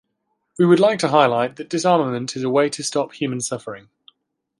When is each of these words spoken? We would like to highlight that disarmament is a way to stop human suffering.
We 0.57 0.65
would 0.65 0.79
like 0.79 0.97
to 1.01 1.09
highlight 1.09 1.57
that 1.57 1.69
disarmament 1.69 2.35
is 2.35 2.41
a 2.41 2.49
way 2.49 2.69
to 2.71 2.83
stop 2.83 3.13
human 3.13 3.39
suffering. 3.39 3.89